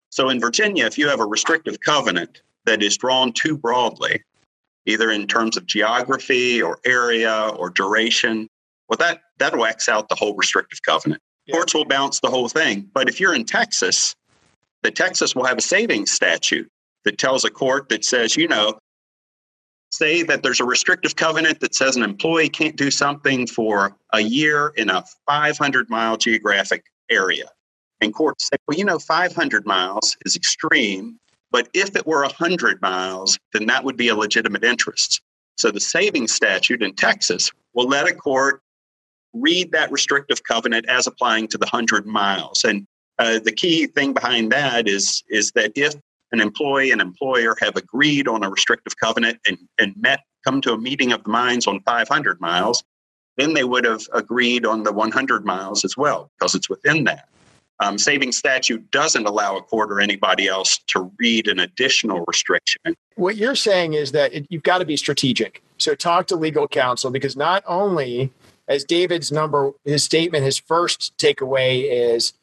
[0.09, 4.21] So in Virginia, if you have a restrictive covenant that is drawn too broadly,
[4.85, 8.47] either in terms of geography or area or duration,
[8.87, 11.21] Well, that that'll X out the whole restrictive covenant.
[11.51, 12.89] Courts will bounce the whole thing.
[12.93, 14.13] But if you're in Texas,
[14.83, 16.69] the Texas will have a savings statute
[17.05, 18.77] that tells a court that says, you know,
[19.91, 24.19] say that there's a restrictive covenant that says an employee can't do something for a
[24.19, 27.45] year in a 500 mile geographic area.
[28.01, 31.17] And courts say, well, you know, 500 miles is extreme,
[31.51, 35.21] but if it were 100 miles, then that would be a legitimate interest.
[35.55, 38.61] So the savings statute in Texas will let a court
[39.33, 42.63] read that restrictive covenant as applying to the 100 miles.
[42.63, 42.85] And
[43.19, 45.95] uh, the key thing behind that is, is that if
[46.31, 50.73] an employee and employer have agreed on a restrictive covenant and, and met, come to
[50.73, 52.83] a meeting of the minds on 500 miles,
[53.37, 57.29] then they would have agreed on the 100 miles as well because it's within that.
[57.79, 62.95] Um, saving statute doesn't allow a court or anybody else to read an additional restriction.
[63.15, 65.61] What you're saying is that it, you've got to be strategic.
[65.77, 68.31] So talk to legal counsel because not only,
[68.67, 72.33] as David's number, his statement, his first takeaway is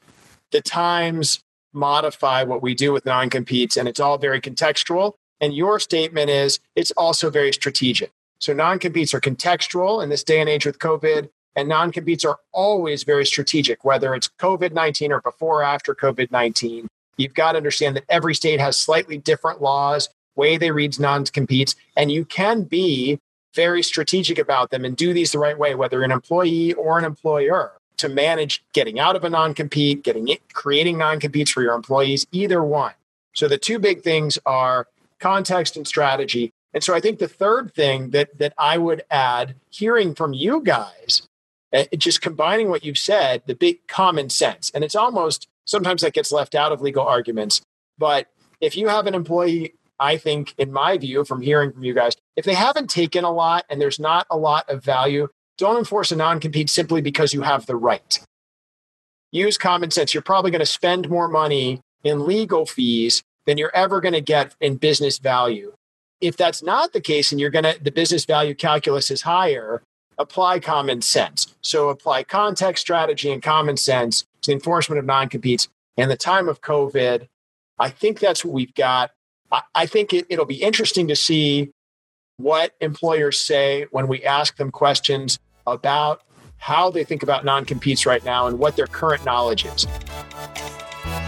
[0.53, 1.41] the times
[1.73, 5.15] modify what we do with non competes, and it's all very contextual.
[5.41, 8.13] And your statement is it's also very strategic.
[8.39, 12.25] So non competes are contextual in this day and age with COVID, and non competes
[12.25, 16.89] are always very strategic, whether it's COVID 19 or before or after COVID 19.
[17.17, 21.25] You've got to understand that every state has slightly different laws, way they read non
[21.25, 23.19] competes, and you can be
[23.55, 27.05] very strategic about them and do these the right way, whether an employee or an
[27.05, 32.27] employer to manage getting out of a non-compete, getting it, creating non-competes for your employees,
[32.33, 32.93] either one.
[33.35, 34.89] So the two big things are
[35.21, 36.53] context and strategy.
[36.73, 40.61] And so I think the third thing that that I would add, hearing from you
[40.61, 41.23] guys,
[41.75, 46.13] uh, just combining what you've said, the big common sense, and it's almost sometimes that
[46.13, 47.61] gets left out of legal arguments.
[47.99, 48.29] But
[48.61, 52.17] if you have an employee, I think, in my view, from hearing from you guys,
[52.37, 56.11] if they haven't taken a lot and there's not a lot of value, don't enforce
[56.13, 58.21] a non compete simply because you have the right.
[59.33, 60.15] Use common sense.
[60.15, 64.21] You're probably going to spend more money in legal fees than you're ever going to
[64.21, 65.73] get in business value.
[66.21, 69.83] If that's not the case and you're going to, the business value calculus is higher,
[70.19, 71.55] apply common sense.
[71.61, 75.69] So apply context, strategy, and common sense to enforcement of non competes.
[75.97, 77.29] In the time of COVID,
[77.79, 79.13] I think that's what we've got.
[79.75, 81.71] I, think it, it'll be interesting to see
[82.39, 86.23] what employers say when we ask them questions about
[86.59, 89.87] how they think about non competes right now and what their current knowledge is.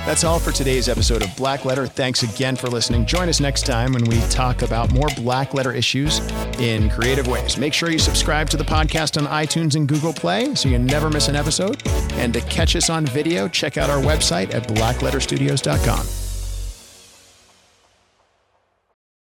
[0.07, 1.85] That's all for today's episode of Black Letter.
[1.85, 3.07] Thanks again for listening.
[3.07, 6.21] Join us next time when we talk about more Black Letter issues
[6.61, 7.59] in creative ways.
[7.59, 11.11] Make sure you subscribe to the podcast on iTunes and Google Play so you never
[11.11, 11.85] miss an episode.
[12.13, 16.26] And to catch us on video, check out our website at blackletterstudios.com.